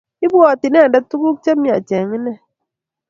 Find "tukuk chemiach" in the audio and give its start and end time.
1.09-1.89